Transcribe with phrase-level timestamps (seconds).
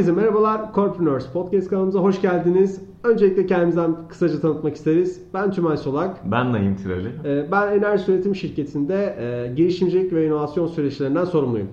[0.00, 0.72] Herkese merhabalar.
[0.74, 2.82] Corpreneurs Podcast kanalımıza hoş geldiniz.
[3.04, 5.22] Öncelikle kendimizden kısaca tanıtmak isteriz.
[5.34, 6.30] Ben Tümay Solak.
[6.30, 7.08] Ben Naim Tireli.
[7.24, 11.68] Ee, Ben Enerji Üretim Şirketi'nde e, girişimcilik ve inovasyon süreçlerinden sorumluyum.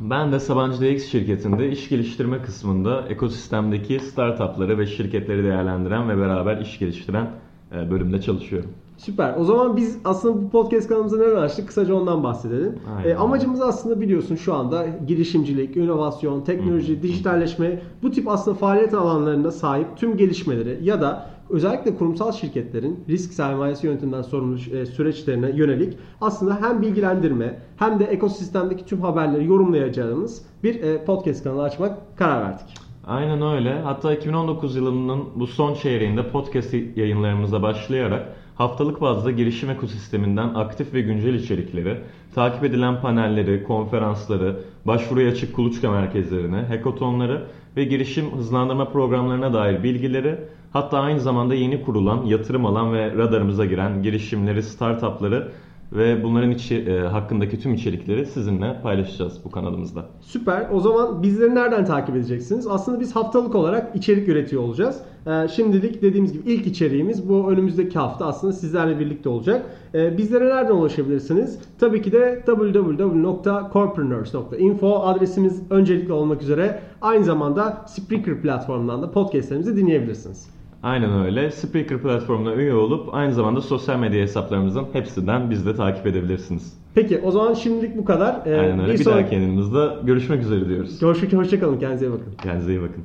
[0.00, 6.56] Ben de Sabancı DX şirketinde iş geliştirme kısmında ekosistemdeki startupları ve şirketleri değerlendiren ve beraber
[6.56, 7.30] iş geliştiren
[7.72, 8.70] bölümde çalışıyorum.
[9.00, 9.34] Süper.
[9.38, 11.66] O zaman biz aslında bu podcast kanalımıza neden açtık?
[11.68, 12.78] Kısaca ondan bahsedelim.
[12.96, 13.10] Aynen.
[13.10, 19.50] E, amacımız aslında biliyorsun şu anda girişimcilik, inovasyon, teknoloji, dijitalleşme bu tip aslında faaliyet alanlarında
[19.50, 25.98] sahip tüm gelişmeleri ya da özellikle kurumsal şirketlerin risk sermayesi yönetiminden sorumlu e, süreçlerine yönelik
[26.20, 32.42] aslında hem bilgilendirme hem de ekosistemdeki tüm haberleri yorumlayacağımız bir e, podcast kanalı açmak karar
[32.42, 32.89] verdik.
[33.10, 33.80] Aynen öyle.
[33.80, 41.00] Hatta 2019 yılının bu son çeyreğinde podcast yayınlarımıza başlayarak haftalık bazda girişim ekosisteminden aktif ve
[41.00, 42.00] güncel içerikleri,
[42.34, 50.38] takip edilen panelleri, konferansları, başvuruya açık kuluçka merkezlerini, hackathonları ve girişim hızlandırma programlarına dair bilgileri,
[50.72, 55.52] hatta aynı zamanda yeni kurulan, yatırım alan ve radarımıza giren girişimleri, startupları
[55.92, 60.04] ve bunların içi, e, hakkındaki tüm içerikleri sizinle paylaşacağız bu kanalımızda.
[60.20, 60.66] Süper.
[60.72, 62.66] O zaman bizleri nereden takip edeceksiniz?
[62.66, 65.02] Aslında biz haftalık olarak içerik üretiyor olacağız.
[65.26, 69.66] Ee, şimdilik dediğimiz gibi ilk içeriğimiz bu önümüzdeki hafta aslında sizlerle birlikte olacak.
[69.94, 71.58] Ee, bizlere nereden ulaşabilirsiniz?
[71.78, 76.80] Tabii ki de www.corpreneurs.info adresimiz öncelikli olmak üzere.
[77.02, 80.59] Aynı zamanda Spreaker platformundan da podcastlerimizi dinleyebilirsiniz.
[80.82, 81.50] Aynen öyle.
[81.50, 86.80] Spreaker platformuna üye olup aynı zamanda sosyal medya hesaplarımızın hepsinden bizi de takip edebilirsiniz.
[86.94, 88.46] Peki o zaman şimdilik bu kadar.
[88.46, 88.92] Ee, Aynen öyle.
[88.92, 91.00] Bir, sonraki- dahaki yayınımızda görüşmek üzere diyoruz.
[91.00, 91.32] Görüşürüz.
[91.32, 91.78] Hoşçakalın.
[91.78, 92.32] Kendinize iyi bakın.
[92.42, 93.04] Kendinize iyi bakın.